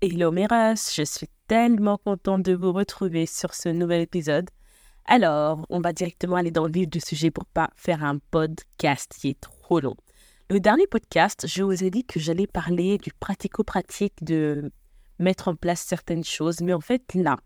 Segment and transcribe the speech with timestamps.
[0.00, 4.48] Hello Meras, je suis tellement contente de vous retrouver sur ce nouvel épisode.
[5.06, 9.12] Alors, on va directement aller dans le vif du sujet pour pas faire un podcast
[9.18, 9.96] qui est trop long.
[10.50, 14.70] Le dernier podcast, je vous ai dit que j'allais parler du pratico-pratique de
[15.18, 17.36] mettre en place certaines choses, mais en fait là,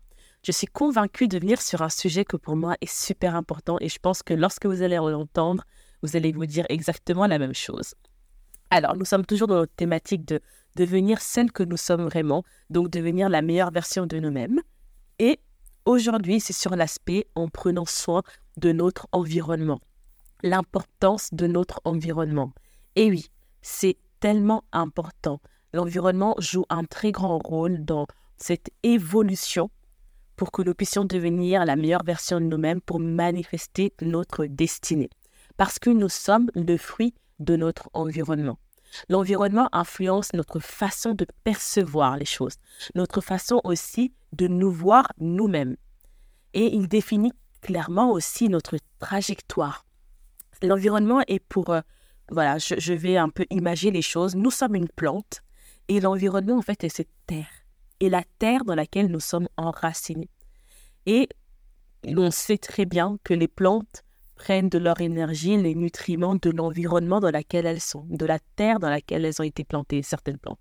[0.45, 3.89] je suis convaincue de venir sur un sujet que pour moi est super important et
[3.89, 5.63] je pense que lorsque vous allez l'entendre,
[6.03, 7.95] vous allez vous dire exactement la même chose.
[8.69, 10.39] Alors, nous sommes toujours dans notre thématique de
[10.75, 14.61] devenir celle que nous sommes vraiment, donc devenir la meilleure version de nous-mêmes.
[15.19, 15.39] Et
[15.85, 18.23] aujourd'hui, c'est sur l'aspect en prenant soin
[18.57, 19.79] de notre environnement,
[20.43, 22.51] l'importance de notre environnement.
[22.95, 23.29] Et oui,
[23.61, 25.39] c'est tellement important.
[25.73, 28.05] L'environnement joue un très grand rôle dans
[28.37, 29.69] cette évolution
[30.35, 35.09] pour que nous puissions devenir la meilleure version de nous-mêmes pour manifester notre destinée.
[35.57, 38.57] Parce que nous sommes le fruit de notre environnement.
[39.09, 42.55] L'environnement influence notre façon de percevoir les choses,
[42.95, 45.75] notre façon aussi de nous voir nous-mêmes.
[46.53, 49.85] Et il définit clairement aussi notre trajectoire.
[50.61, 51.81] L'environnement est pour, euh,
[52.29, 54.35] voilà, je, vais un peu imaginer les choses.
[54.35, 55.41] Nous sommes une plante
[55.87, 57.47] et l'environnement, en fait, est cette terre.
[57.99, 60.29] Et la terre dans laquelle nous sommes enracinés.
[61.05, 61.27] Et
[62.05, 64.03] on sait très bien que les plantes
[64.43, 68.79] prennent de leur énergie les nutriments de l'environnement dans lequel elles sont, de la terre
[68.79, 70.59] dans laquelle elles ont été plantées, certaines plantes.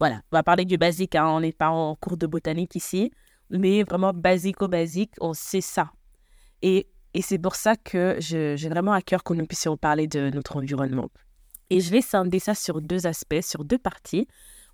[0.00, 1.28] Voilà, on va parler du basique, hein.
[1.28, 3.12] on n'est pas en cours de botanique ici,
[3.50, 5.92] mais vraiment basico-basique, on sait ça.
[6.60, 10.30] Et, et c'est pour ça que j'ai vraiment à cœur que nous puissions parler de
[10.30, 11.08] notre environnement.
[11.70, 14.26] Et je vais scinder ça sur deux aspects, sur deux parties.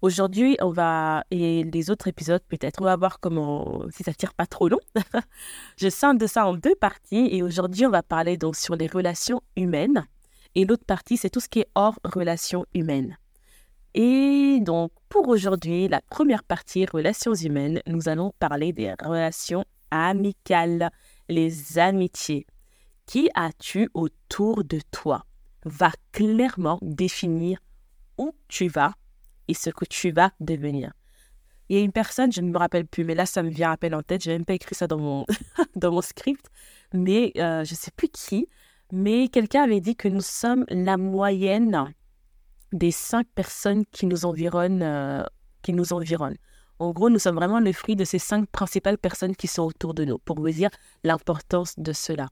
[0.03, 4.33] Aujourd'hui, on va, et les autres épisodes peut-être, on va voir comment, si ça tire
[4.33, 4.81] pas trop long.
[5.77, 9.43] je scinde ça en deux parties et aujourd'hui, on va parler donc sur les relations
[9.57, 10.07] humaines.
[10.55, 13.19] Et l'autre partie, c'est tout ce qui est hors relations humaines.
[13.93, 20.91] Et donc, pour aujourd'hui, la première partie, relations humaines, nous allons parler des relations amicales,
[21.29, 22.47] les amitiés.
[23.05, 25.27] Qui as-tu autour de toi?
[25.67, 27.59] Va clairement définir
[28.17, 28.95] où tu vas
[29.51, 30.93] et ce que tu vas devenir.
[31.69, 33.73] Il y a une personne, je ne me rappelle plus, mais là, ça me vient
[33.73, 34.25] à peine en tête.
[34.25, 35.27] Je n'ai même pas écrit ça dans mon,
[35.77, 36.47] dans mon script,
[36.93, 38.49] mais euh, je ne sais plus qui.
[38.93, 41.95] Mais quelqu'un avait dit que nous sommes la moyenne
[42.73, 44.83] des cinq personnes qui nous environnent.
[44.83, 45.23] Euh,
[45.63, 46.39] qui nous environnent.
[46.79, 49.93] En gros, nous sommes vraiment le fruit de ces cinq principales personnes qui sont autour
[49.93, 50.71] de nous, pour vous dire
[51.05, 52.31] l'importance de cela.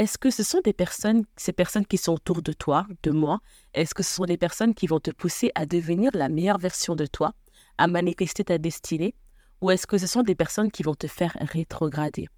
[0.00, 3.40] Est-ce que ce sont des personnes, ces personnes qui sont autour de toi, de moi,
[3.74, 6.96] est-ce que ce sont des personnes qui vont te pousser à devenir la meilleure version
[6.96, 7.34] de toi,
[7.76, 9.14] à manifester ta destinée,
[9.60, 12.28] ou est-ce que ce sont des personnes qui vont te faire rétrograder?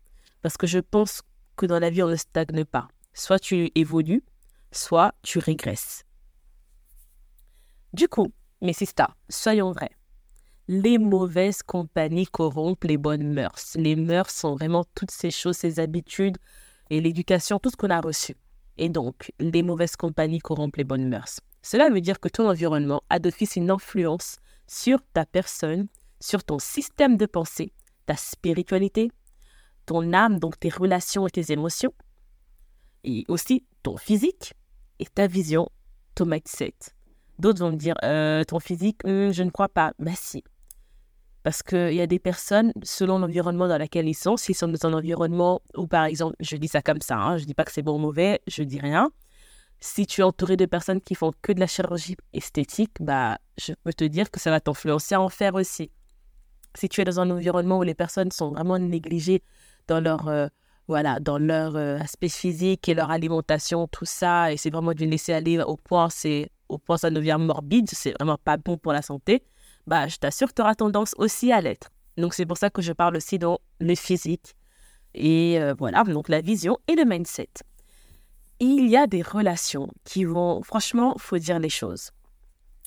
[0.41, 1.23] Parce que je pense
[1.55, 2.89] que dans la vie, on ne stagne pas.
[3.15, 4.25] Soit tu évolues,
[4.73, 6.05] soit tu régresses.
[7.93, 9.93] Du coup, mes sisters, soyons vrais.
[10.67, 13.77] Les mauvaises compagnies corrompent les bonnes mœurs.
[13.77, 16.39] Les mœurs sont vraiment toutes ces choses, ces habitudes,
[16.93, 18.37] et l'éducation, tout ce qu'on a reçu.
[18.77, 21.41] Et donc, les mauvaises compagnies corrompent les bonnes mœurs.
[21.63, 24.37] Cela veut dire que ton environnement a d'office une influence
[24.67, 25.89] sur ta personne,
[26.21, 27.73] sur ton système de pensée,
[28.05, 29.11] ta spiritualité,
[29.87, 31.95] ton âme, donc tes relations et tes émotions,
[33.05, 34.53] et aussi ton physique
[34.99, 35.71] et ta vision,
[36.15, 36.75] ton mindset.
[37.39, 39.95] D'autres vont me dire, euh, ton physique, hum, je ne crois pas.
[39.99, 40.45] Mais bah, si,
[41.43, 44.87] parce qu'il y a des personnes, selon l'environnement dans lequel ils sont, s'ils sont dans
[44.87, 47.65] un environnement où, par exemple, je dis ça comme ça, hein, je ne dis pas
[47.65, 49.11] que c'est bon ou mauvais, je dis rien.
[49.81, 53.73] Si tu es entouré de personnes qui font que de la chirurgie esthétique, bah, je
[53.83, 55.91] peux te dire que ça va t'influencer à en faire aussi.
[56.77, 59.43] Si tu es dans un environnement où les personnes sont vraiment négligées
[59.89, 60.47] dans leur, euh,
[60.87, 65.01] voilà, dans leur euh, aspect physique et leur alimentation, tout ça, et c'est vraiment de
[65.01, 68.79] les laisser aller au point, c'est, au point ça devient morbide, c'est vraiment pas bon
[68.79, 69.43] pour la santé
[69.87, 71.91] bah, je t'assure que tu auras tendance aussi à l'être.
[72.17, 74.55] Donc, c'est pour ça que je parle aussi dans le physique.
[75.15, 77.51] Et euh, voilà, donc la vision et le mindset.
[78.61, 82.11] Il y a des relations qui vont, franchement, faut dire les choses.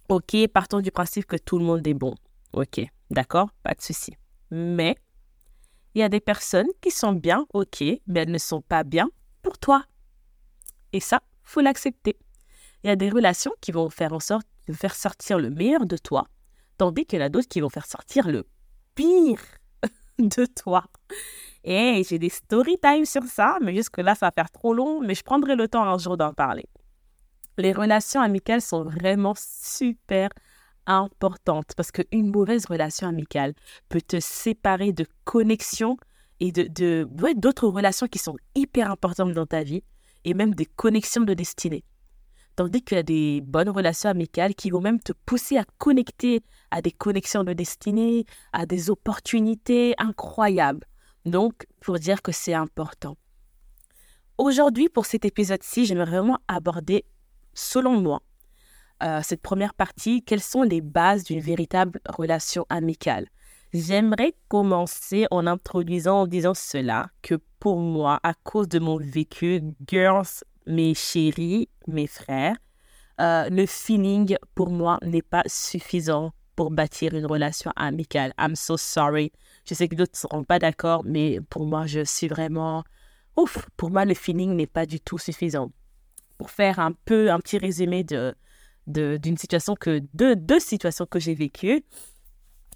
[0.10, 2.16] Ok, partons du principe que tout le monde est bon.
[2.54, 4.14] Ok, d'accord, pas de souci.
[4.52, 4.96] Mais
[5.94, 9.10] il y a des personnes qui sont bien, ok, mais elles ne sont pas bien
[9.42, 9.84] pour toi.
[10.94, 12.18] Et ça, faut l'accepter.
[12.84, 15.86] Il y a des relations qui vont faire en sorte de faire sortir le meilleur
[15.86, 16.28] de toi
[16.78, 18.46] Tandis qu'il y en a d'autres qui vont faire sortir le
[18.96, 19.42] pire
[20.20, 20.86] de toi.
[21.64, 25.16] Et j'ai des story time sur ça, mais jusque-là, ça va faire trop long, mais
[25.16, 26.66] je prendrai le temps un jour d'en parler.
[27.58, 30.30] Les relations amicales sont vraiment super
[30.86, 33.54] importantes parce qu'une mauvaise relation amicale
[33.90, 35.98] peut te séparer de connexions
[36.40, 39.84] et de, d'autres relations qui sont hyper importantes dans ta vie
[40.26, 41.84] et même des connexions de destinée.
[42.56, 46.42] Tandis qu'il y a des bonnes relations amicales qui vont même te pousser à connecter
[46.72, 50.86] à des connexions de destinée, à des opportunités incroyables.
[51.26, 53.18] Donc, pour dire que c'est important.
[54.38, 57.06] Aujourd'hui, pour cet épisode-ci, j'aimerais vraiment aborder,
[57.54, 58.22] selon moi,
[59.04, 63.28] euh, cette première partie, quelles sont les bases d'une véritable relation amicale.
[63.74, 69.62] J'aimerais commencer en introduisant en disant cela, que pour moi, à cause de mon vécu,
[69.86, 72.56] girls, mes chéris, mes frères,
[73.22, 78.34] euh, le feeling pour moi n'est pas suffisant pour bâtir une relation amicale.
[78.40, 79.32] I'm so sorry.
[79.68, 82.84] Je sais que d'autres ne seront pas d'accord, mais pour moi, je suis vraiment...
[83.36, 85.72] Ouf, pour moi, le feeling n'est pas du tout suffisant.
[86.38, 88.06] Pour faire un peu un petit résumé
[88.88, 91.84] d'une situation que de deux situations que j'ai vécues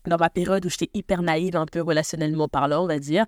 [0.07, 3.25] dans ma période où j'étais hyper naïve un peu relationnellement parlant on va dire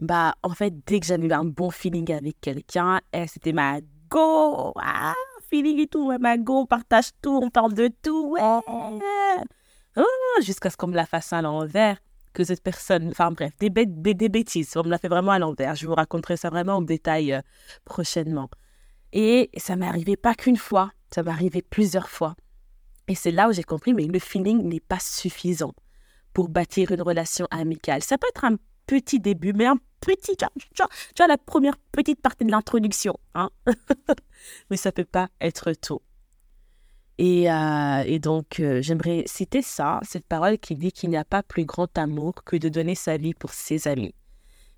[0.00, 3.80] bah en fait dès que j'avais un bon feeling avec quelqu'un c'était ma
[4.16, 5.14] ah,
[5.50, 10.02] feeling et tout ouais, ma go on partage tout on parle de tout ouais oh,
[10.42, 11.98] jusqu'à ce qu'on me la fasse à l'envers
[12.34, 14.76] que cette personne, enfin bref, des, des, bêtises.
[14.76, 15.76] On me l'a fait vraiment à l'envers.
[15.76, 17.40] Je vous raconterai ça vraiment en détail euh,
[17.84, 18.50] prochainement.
[19.12, 22.34] Et ça m'est arrivé pas qu'une fois, ça m'est arrivé plusieurs fois.
[23.06, 25.72] Et c'est là où j'ai compris, mais le feeling n'est pas suffisant
[26.32, 28.02] pour bâtir une relation amicale.
[28.02, 30.44] Ça peut être un petit début, mais un petit, tu
[31.16, 33.50] vois, la première petite partie de l'introduction, hein.
[34.70, 36.00] mais ça peut pas être tout.
[37.18, 41.42] Et, euh, donc, euh, j'aimerais citer ça, cette parole qui dit qu'il n'y a pas
[41.42, 44.14] plus grand amour que de donner sa vie pour ses amis.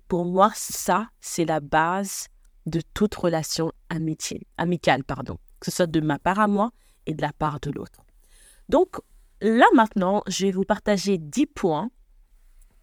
[0.07, 2.27] Pour moi, ça, c'est la base
[2.65, 6.71] de toute relation amitié, amicale, pardon, que ce soit de ma part à moi
[7.05, 8.03] et de la part de l'autre.
[8.69, 8.97] Donc,
[9.41, 11.89] là maintenant, je vais vous partager 10 points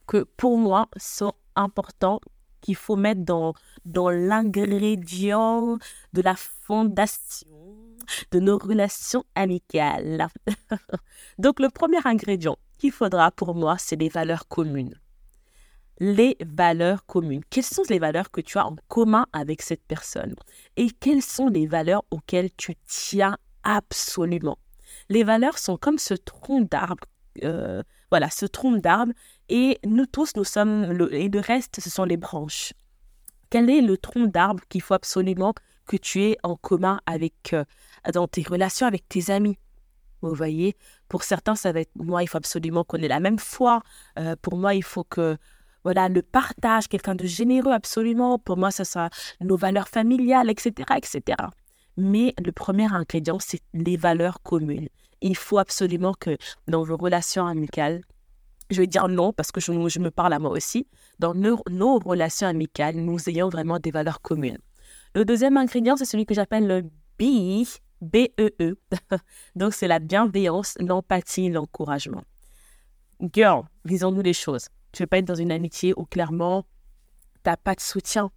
[0.06, 2.20] que pour moi sont importants
[2.60, 3.54] qu'il faut mettre dans,
[3.84, 5.78] dans l'ingrédient
[6.12, 7.46] de la fondation
[8.30, 10.28] de nos relations amicales.
[11.38, 14.98] Donc le premier ingrédient qu'il faudra pour moi, c'est les valeurs communes.
[16.00, 17.42] Les valeurs communes.
[17.50, 20.34] Quelles sont les valeurs que tu as en commun avec cette personne?
[20.76, 24.58] Et quelles sont les valeurs auxquelles tu tiens absolument?
[25.08, 27.04] Les valeurs sont comme ce tronc d'arbre.
[27.42, 29.12] Euh, voilà, ce tronc d'arbre.
[29.48, 32.72] Et nous tous, nous sommes, et le reste, ce sont les branches.
[33.50, 35.54] Quel est le tronc d'arbre qu'il faut absolument
[35.86, 37.64] que tu aies en commun avec, euh,
[38.12, 39.58] dans tes relations avec tes amis?
[40.22, 40.74] Vous voyez,
[41.08, 43.82] pour certains, ça va être moi, il faut absolument qu'on ait la même foi.
[44.18, 45.36] Euh, pour moi, il faut que
[45.84, 48.38] voilà le partage, quelqu'un de généreux absolument.
[48.38, 49.10] Pour moi, ça sera
[49.40, 51.36] nos valeurs familiales, etc., etc.
[51.98, 54.88] Mais le premier ingrédient, c'est les valeurs communes.
[55.20, 56.36] Il faut absolument que
[56.68, 58.00] dans vos relations amicales,
[58.70, 60.86] je vais dire non parce que je, me parle à moi aussi,
[61.18, 64.58] dans nos, relations amicales, nous ayons vraiment des valeurs communes.
[65.14, 66.82] Le deuxième ingrédient, c'est celui que j'appelle le
[67.18, 67.64] B,
[68.00, 68.76] B-E-E.
[69.56, 72.22] Donc, c'est la bienveillance, l'empathie, l'encouragement.
[73.32, 74.68] Girl, disons-nous les choses.
[74.92, 76.62] Tu ne veux pas être dans une amitié où clairement,
[77.44, 78.30] tu n'as pas de soutien.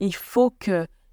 [0.00, 0.50] Il faut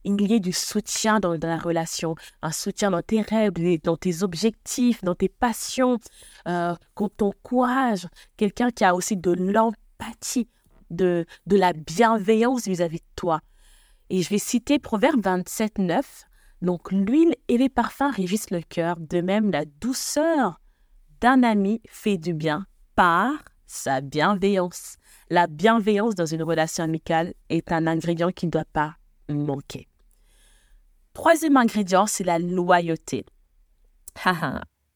[0.03, 3.53] qu'il y ait du soutien dans, la relation, un soutien dans tes rêves,
[3.83, 5.99] dans tes objectifs, dans tes passions,
[6.47, 8.07] euh, qu'on t'encourage.
[8.37, 10.49] Quelqu'un qui a aussi de l'empathie,
[10.89, 13.41] de, de la bienveillance vis-à-vis de toi.
[14.09, 16.25] Et je vais citer Proverbe 27, 9.
[16.61, 20.59] Donc l'huile et les parfums régissent le cœur, de même la douceur
[21.19, 22.65] d'un ami fait du bien
[22.95, 23.33] par
[23.65, 24.97] sa bienveillance.
[25.29, 28.95] La bienveillance dans une relation amicale est un ingrédient qui ne doit pas
[29.29, 29.87] manquer.
[31.13, 33.25] Troisième ingrédient, c'est la loyauté.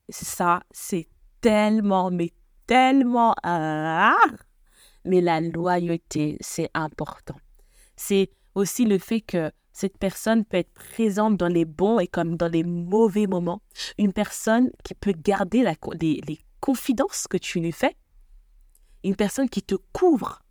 [0.09, 1.07] Ça, c'est
[1.41, 2.31] tellement, mais
[2.65, 4.36] tellement rare.
[5.05, 7.36] Mais la loyauté, c'est important.
[7.95, 12.36] C'est aussi le fait que cette personne peut être présente dans les bons et comme
[12.36, 13.62] dans les mauvais moments.
[14.00, 15.63] Une personne qui peut garder
[16.01, 17.95] les, les confidences que tu lui fais.
[19.03, 20.41] Une personne qui te couvre.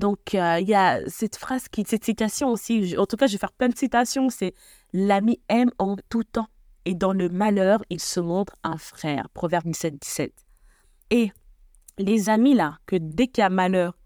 [0.00, 3.32] Donc, euh, il y a cette phrase, qui, cette citation aussi, en tout cas, je
[3.32, 4.54] vais faire plein de citations, c'est
[4.94, 6.48] «L'ami aime en tout temps,
[6.86, 10.32] et dans le malheur, il se montre un frère.» Proverbe 17, 17.
[11.10, 11.30] Et
[11.98, 13.98] les amis, là, que dès qu'il y a malheur,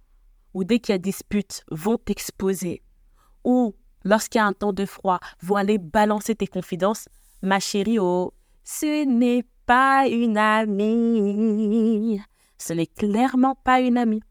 [0.52, 2.82] ou dès qu'il y a dispute, vont t'exposer,
[3.44, 7.08] ou lorsqu'il y a un temps de froid, vont aller balancer tes confidences,
[7.40, 8.34] ma chérie, oh,
[8.64, 12.20] ce n'est pas une amie.
[12.58, 14.22] Ce n'est clairement pas une amie.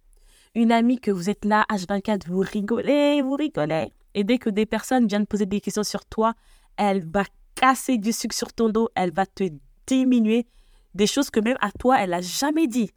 [0.55, 3.91] Une amie que vous êtes là, H24, vous rigolez, vous rigolez.
[4.13, 6.35] Et dès que des personnes viennent poser des questions sur toi,
[6.77, 7.23] elle va
[7.55, 9.45] casser du sucre sur ton dos, elle va te
[9.87, 10.45] diminuer
[10.93, 12.91] des choses que même à toi, elle n'a jamais dit.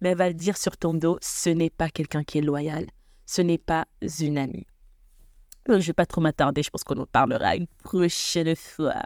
[0.00, 2.86] Mais elle va le dire sur ton dos, ce n'est pas quelqu'un qui est loyal,
[3.26, 3.86] ce n'est pas
[4.20, 4.66] une amie.
[5.66, 9.02] Je ne vais pas trop m'attarder, je pense qu'on en parlera une prochaine fois.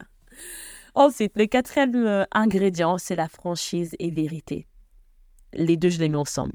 [0.94, 4.66] Ensuite, le quatrième euh, ingrédient, c'est la franchise et vérité.
[5.54, 6.54] Les deux, je les mets ensemble.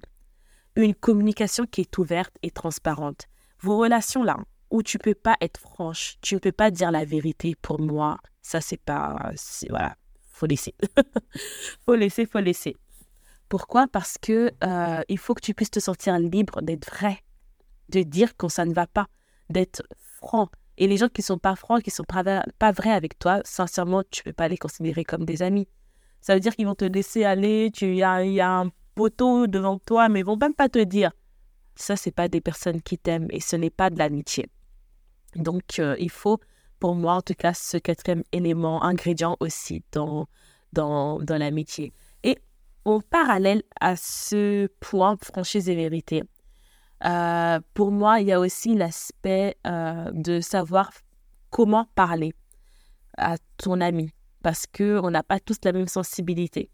[0.79, 3.25] Une communication qui est ouverte et transparente.
[3.59, 4.37] Vos relations là,
[4.71, 8.17] où tu peux pas être franche, tu ne peux pas dire la vérité pour moi,
[8.41, 9.33] ça c'est pas,
[9.69, 9.97] voilà,
[10.31, 10.73] faut laisser,
[11.85, 12.77] faut laisser, faut laisser.
[13.49, 13.87] Pourquoi?
[13.87, 17.19] Parce que euh, il faut que tu puisses te sentir libre d'être vrai,
[17.89, 19.07] de dire quand ça ne va pas,
[19.49, 20.47] d'être franc.
[20.77, 24.23] Et les gens qui sont pas francs, qui sont pas, vrais avec toi, sincèrement, tu
[24.23, 25.67] peux pas les considérer comme des amis.
[26.21, 28.71] Ça veut dire qu'ils vont te laisser aller, il y a, y a un
[29.07, 31.11] devant toi, mais ils vont même pas te dire.
[31.75, 34.47] Ça, c'est pas des personnes qui t'aiment et ce n'est pas de l'amitié.
[35.35, 36.39] Donc, euh, il faut,
[36.79, 40.27] pour moi en tout cas, ce quatrième élément, ingrédient aussi dans,
[40.73, 41.93] dans, dans l'amitié.
[42.23, 42.37] Et
[42.83, 46.23] en parallèle à ce point franchise et vérité,
[47.05, 50.91] euh, pour moi, il y a aussi l'aspect euh, de savoir
[51.49, 52.33] comment parler
[53.17, 56.69] à ton ami parce qu'on n'a pas tous la même sensibilité.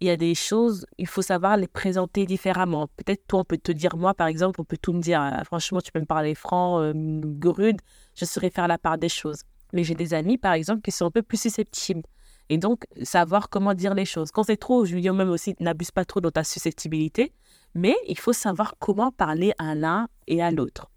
[0.00, 2.88] Il y a des choses, il faut savoir les présenter différemment.
[2.96, 5.44] Peut-être toi, on peut te dire, moi par exemple, on peut tout me dire, ah,
[5.44, 7.80] franchement, tu peux me parler franc, euh, grude,
[8.14, 9.42] je saurais faire la part des choses.
[9.72, 12.02] Mais j'ai des amis, par exemple, qui sont un peu plus susceptibles.
[12.48, 14.30] Et donc, savoir comment dire les choses.
[14.30, 17.32] Quand c'est trop, je même aussi, n'abuse pas trop dans ta susceptibilité.
[17.74, 20.90] Mais il faut savoir comment parler à l'un et à l'autre.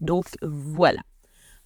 [0.00, 1.00] Donc voilà.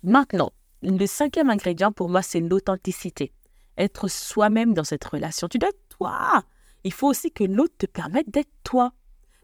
[0.03, 0.53] Maintenant,
[0.83, 3.33] le cinquième ingrédient pour moi, c'est l'authenticité.
[3.77, 5.49] Être soi-même dans cette relation.
[5.49, 6.43] Tu dois être toi.
[6.85, 8.93] Il faut aussi que l'autre te permette d'être toi.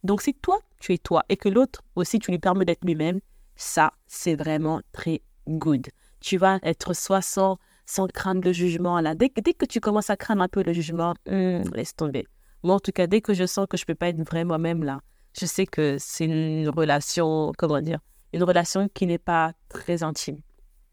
[0.04, 3.20] Donc si toi, tu es toi et que l'autre aussi, tu lui permets d'être lui-même,
[3.56, 5.86] ça, c'est vraiment très good.
[6.20, 9.00] Tu vas être soi sans, sans craindre le jugement.
[9.00, 9.14] Là.
[9.14, 12.26] Dès, dès que tu commences à craindre un peu le jugement, hmm, laisse tomber.
[12.62, 14.44] Moi, en tout cas, dès que je sens que je ne peux pas être vrai
[14.44, 15.00] moi-même, là,
[15.38, 18.00] je sais que c'est une relation, comment dire,
[18.32, 20.40] une relation qui n'est pas très intime.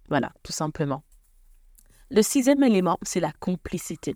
[0.09, 1.03] Voilà, tout simplement.
[2.11, 4.15] Le sixième élément, c'est la complicité.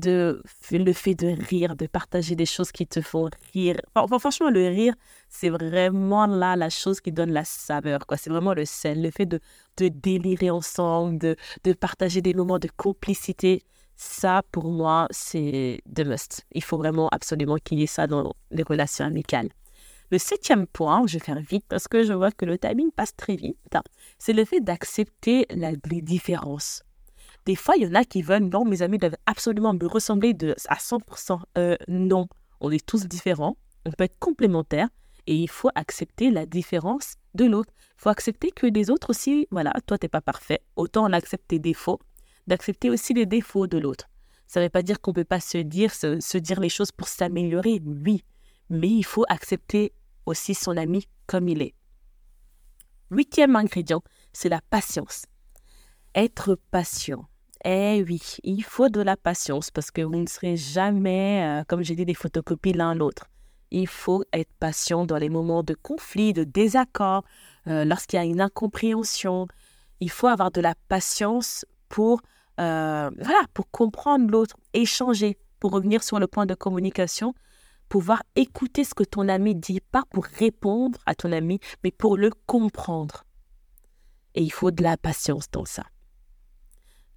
[0.00, 3.76] De, le fait de rire, de partager des choses qui te font rire.
[3.94, 4.94] Enfin, franchement, le rire,
[5.28, 8.06] c'est vraiment là la chose qui donne la saveur.
[8.06, 8.16] quoi.
[8.16, 9.02] C'est vraiment le sel.
[9.02, 9.40] Le fait de,
[9.76, 13.62] de délirer ensemble, de, de partager des moments de complicité.
[13.96, 16.46] Ça, pour moi, c'est the must.
[16.52, 19.50] Il faut vraiment absolument qu'il y ait ça dans les relations amicales.
[20.10, 23.14] Le septième point, je vais faire vite parce que je vois que le timing passe
[23.14, 23.58] très vite,
[24.18, 26.82] c'est le fait d'accepter les différences.
[27.50, 30.36] Des fois, il y en a qui veulent, non, mes amis doivent absolument me ressembler
[30.68, 31.40] à 100%.
[31.58, 32.28] Euh, non,
[32.60, 34.88] on est tous différents, on peut être complémentaires
[35.26, 37.72] et il faut accepter la différence de l'autre.
[37.76, 41.12] Il faut accepter que les autres aussi, voilà, toi, tu n'es pas parfait, autant on
[41.12, 41.98] accepte tes défauts
[42.46, 44.08] d'accepter aussi les défauts de l'autre.
[44.46, 46.92] Ça ne veut pas dire qu'on ne peut pas se dire, se, dire les choses
[46.92, 48.22] pour s'améliorer, oui,
[48.68, 49.92] mais il faut accepter
[50.24, 51.74] aussi son ami comme il est.
[53.10, 55.24] Huitième ingrédient, c'est la patience.
[56.14, 57.26] Être patient.
[57.64, 61.82] Eh oui, il faut de la patience parce que vous ne serez jamais, euh, comme
[61.82, 63.26] j'ai dit, des photocopies l'un l'autre.
[63.70, 67.22] Il faut être patient dans les moments de conflit, de désaccord,
[67.66, 69.46] euh, lorsqu'il y a une incompréhension.
[70.00, 72.22] Il faut avoir de la patience pour,
[72.60, 77.34] euh, voilà, pour comprendre l'autre, échanger, pour revenir sur le point de communication,
[77.90, 82.16] pouvoir écouter ce que ton ami dit, pas pour répondre à ton ami, mais pour
[82.16, 83.24] le comprendre.
[84.34, 85.84] Et il faut de la patience dans ça.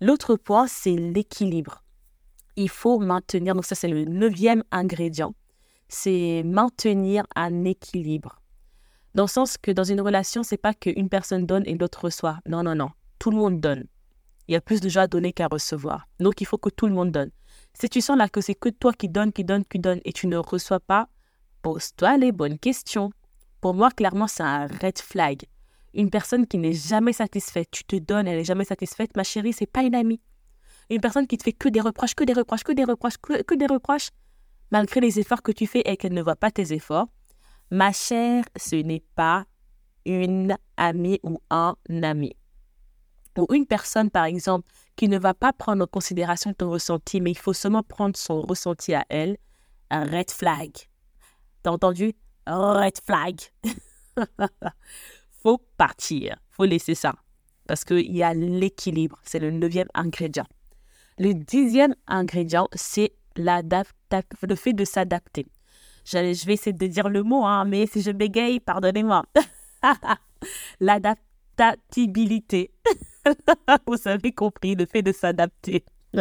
[0.04, 1.82] L'autre point, c'est l'équilibre.
[2.58, 5.34] Il faut maintenir, donc ça c'est le neuvième ingrédient,
[5.88, 8.42] c'est maintenir un équilibre.
[9.16, 12.40] Dans le sens que dans une relation, c'est pas qu'une personne donne et l'autre reçoit.
[12.46, 12.90] Non, non, non.
[13.18, 13.86] Tout le monde donne.
[14.50, 16.06] Il y a plus de joie à donner qu'à recevoir.
[16.20, 17.32] Donc, il faut que tout le monde donne.
[17.74, 20.12] Si tu sens là que c'est que toi qui donnes, qui donnes, qui donnes et
[20.12, 21.08] tu ne reçois pas,
[21.62, 23.12] pose-toi les bonnes questions.
[23.62, 25.44] Pour moi, clairement, c'est un red flag.
[25.94, 29.54] Une personne qui n'est jamais satisfaite, tu te donnes, elle n'est jamais satisfaite, ma chérie,
[29.54, 30.22] c'est pas une amie.
[30.90, 33.42] Une personne qui te fait que des reproches, que des reproches, que des reproches, que,
[33.44, 34.10] que des reproches,
[34.72, 37.08] malgré les efforts que tu fais et qu'elle ne voit pas tes efforts,
[37.72, 39.46] ma chère, ce n'est pas
[40.06, 42.36] une amie ou un ami
[43.38, 47.32] ou une personne, par exemple, qui ne va pas prendre en considération ton ressenti, mais
[47.32, 49.38] il faut seulement prendre son ressenti à elle,
[49.90, 50.72] un red flag.
[51.64, 52.14] T'as entendu?
[52.46, 53.40] Red flag.
[55.44, 56.38] faut partir.
[56.50, 57.14] faut laisser ça.
[57.68, 59.20] Parce qu'il y a l'équilibre.
[59.24, 60.48] C'est le neuvième ingrédient.
[61.20, 65.46] Le dixième ingrédient, c'est le fait de s'adapter.
[66.06, 69.24] Je vais essayer de dire le mot, hein, mais si je bégaye, pardonnez-moi.
[70.80, 72.72] L'adaptabilité.
[73.88, 75.86] Vous avez compris, le fait de s'adapter.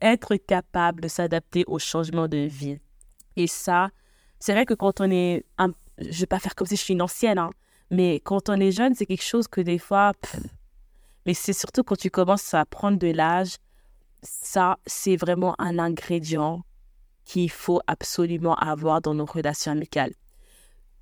[0.00, 2.78] Être capable de s'adapter aux changements de vie.
[3.36, 3.90] Et ça,
[4.38, 5.44] c'est vrai que quand on est...
[5.98, 7.50] Je vais pas faire comme si je suis une ancienne, hein,
[7.94, 10.12] mais quand on est jeune, c'est quelque chose que des fois...
[11.26, 13.56] Mais c'est surtout quand tu commences à prendre de l'âge,
[14.22, 16.62] ça, c'est vraiment un ingrédient
[17.24, 20.12] qu'il faut absolument avoir dans nos relations amicales.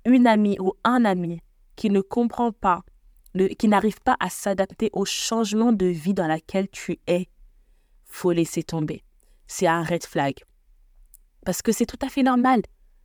[0.05, 1.41] Une amie ou un ami
[1.75, 2.83] qui ne comprend pas,
[3.57, 7.27] qui n'arrive pas à s'adapter au changement de vie dans laquelle tu es,
[8.05, 9.03] faut laisser tomber.
[9.47, 10.35] C'est un red flag.
[11.45, 12.61] Parce que c'est tout à fait normal.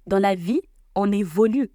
[0.07, 0.61] Dans la vie,
[0.95, 1.71] on évolue.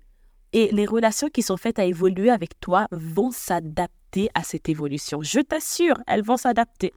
[0.53, 5.23] Et les relations qui sont faites à évoluer avec toi vont s'adapter à cette évolution.
[5.23, 6.93] Je t'assure, elles vont s'adapter.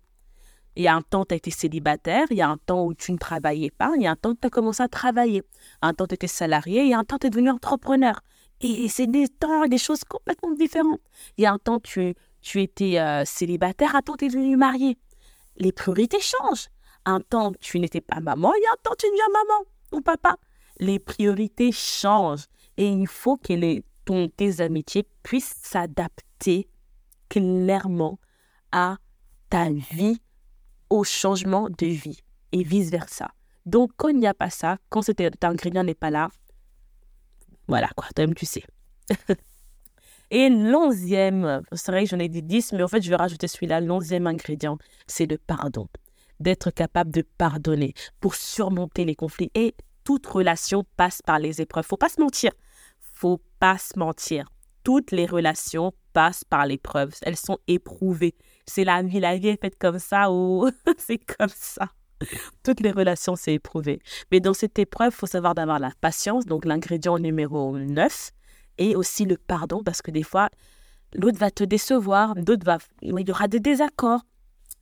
[0.77, 2.93] Il y a un temps, tu as été célibataire, il y a un temps où
[2.93, 5.43] tu ne travaillais pas, il y a un temps où tu as commencé à travailler,
[5.81, 8.21] un temps tu étais salarié, il y a un temps tu es devenu entrepreneur.
[8.61, 11.01] Et c'est des temps, des choses complètement différentes.
[11.39, 14.57] Il y a un temps tu, tu étais euh, célibataire, un temps tu es devenu
[14.57, 14.99] marié.
[15.57, 16.69] Les priorités changent.
[17.07, 20.03] Un temps tu n'étais pas maman, il y a un temps tu deviens maman ou
[20.03, 20.37] papa.
[20.79, 22.47] Les priorités changent.
[22.77, 26.69] Et il faut que les, ton, tes amitiés puissent s'adapter
[27.29, 28.19] clairement
[28.73, 28.97] à
[29.51, 30.21] ta vie,
[30.91, 32.21] au changement de vie
[32.53, 33.31] et vice-versa.
[33.65, 36.29] Donc, quand il n'y a pas ça, quand cet ingrédient n'est pas là,
[37.69, 38.63] voilà quoi, toi-même tu sais.
[40.31, 43.49] et l'onzième, c'est vrai que j'en ai dit dix, mais en fait, je vais rajouter
[43.49, 45.89] celui-là, l'onzième ingrédient, c'est le pardon.
[46.39, 49.51] D'être capable de pardonner pour surmonter les conflits.
[49.55, 51.87] Et toute relation passe par les épreuves.
[51.87, 52.53] Faut pas se mentir
[53.17, 54.47] faut pas se mentir.
[54.85, 57.13] Toutes les relations passent par l'épreuve.
[57.23, 58.35] Elles sont éprouvées.
[58.67, 59.21] C'est la vie.
[59.21, 61.89] La vie est faite comme ça ou c'est comme ça.
[62.63, 64.01] Toutes les relations, c'est éprouvé.
[64.31, 68.31] Mais dans cette épreuve, il faut savoir d'avoir la patience, donc l'ingrédient numéro 9,
[68.79, 70.49] et aussi le pardon, parce que des fois,
[71.15, 72.79] l'autre va te décevoir, va...
[73.03, 74.23] il y aura des désaccords,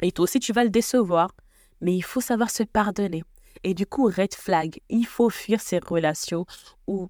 [0.03, 1.33] et toi aussi, tu vas le décevoir.
[1.81, 3.25] Mais il faut savoir se pardonner.
[3.63, 6.47] Et du coup, red flag, il faut fuir ces relations
[6.87, 7.09] où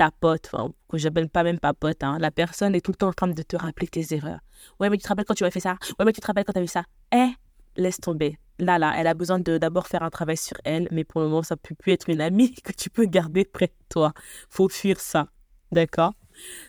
[0.00, 0.50] ta pote,
[0.88, 3.28] que j'appelle pas même pas pote, hein, la personne est tout le temps en train
[3.28, 4.40] de te rappeler tes erreurs.
[4.78, 5.76] Ouais, mais tu te rappelles quand tu as fait ça?
[5.98, 6.84] Ouais, mais tu te rappelles quand tu as vu ça?
[7.12, 7.28] Eh,
[7.76, 8.38] laisse tomber.
[8.58, 11.28] Là, là, elle a besoin de d'abord faire un travail sur elle, mais pour le
[11.28, 14.14] moment, ça peut plus être une amie que tu peux garder près de toi.
[14.48, 15.28] Faut fuir ça.
[15.70, 16.14] D'accord?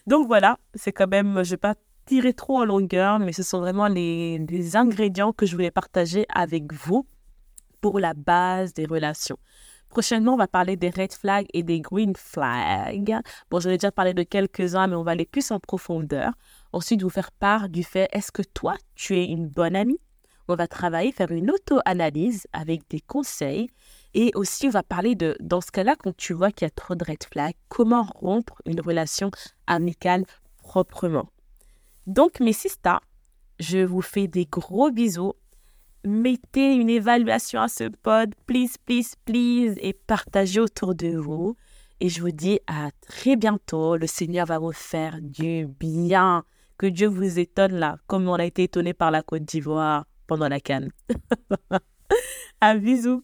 [0.07, 1.75] Donc voilà, c'est quand même, je vais pas
[2.07, 6.25] tirer trop en longueur, mais ce sont vraiment les, les ingrédients que je voulais partager
[6.35, 7.07] avec vous
[7.79, 9.37] pour la base des relations.
[9.92, 13.14] Prochainement, on va parler des red flags et des green flags.
[13.50, 16.32] Bon, j'en ai déjà parlé de quelques-uns, mais on va aller plus en profondeur.
[16.72, 20.00] Ensuite, vous faire part du fait, est-ce que toi, tu es une bonne amie?
[20.48, 23.70] On va travailler, faire une auto-analyse avec des conseils.
[24.14, 26.74] Et aussi, on va parler de, dans ce cas-là, quand tu vois qu'il y a
[26.74, 29.30] trop de red flags, comment rompre une relation
[29.68, 30.24] amicale
[30.64, 31.27] proprement?
[32.08, 33.01] Donc, mes sisters,
[33.60, 35.34] je vous fais des gros bisous
[36.05, 41.55] mettez une évaluation à ce pod, please, please, please, et partagez autour de vous.
[42.00, 43.96] Et je vous dis à très bientôt.
[43.96, 46.44] Le Seigneur va vous faire du bien.
[46.77, 50.50] Que Dieu vous étonne là, comme on a été étonné par la Côte d'Ivoire pendant
[50.50, 50.90] la canne.
[52.61, 53.24] un bisou.